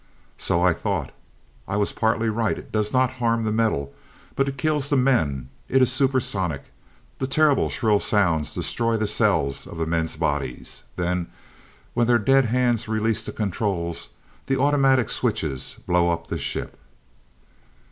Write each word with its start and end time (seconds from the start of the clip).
"So 0.39 0.63
I 0.63 0.73
thought. 0.73 1.11
I 1.67 1.77
was 1.77 1.91
partly 1.91 2.27
right. 2.27 2.57
It 2.57 2.71
does 2.71 2.91
not 2.91 3.11
harm 3.21 3.43
the 3.43 3.51
metal. 3.51 3.93
But 4.35 4.47
it 4.49 4.57
kills 4.57 4.89
the 4.89 4.95
men. 4.97 5.49
It 5.69 5.79
is 5.83 5.91
super 5.91 6.19
sonic. 6.19 6.71
The 7.19 7.27
terrible, 7.27 7.69
shrill 7.69 7.99
sounds 7.99 8.51
destroy 8.55 8.97
the 8.97 9.05
cells 9.05 9.67
of 9.67 9.77
the 9.77 9.85
men's 9.85 10.15
bodies. 10.15 10.81
Then, 10.95 11.27
when 11.93 12.07
their 12.07 12.17
dead 12.17 12.45
hands 12.45 12.87
release 12.87 13.23
the 13.23 13.31
controls, 13.31 14.07
the 14.47 14.59
automatic 14.59 15.07
switches 15.11 15.77
blow 15.85 16.09
up 16.09 16.25
the 16.25 16.39
ship." 16.39 16.79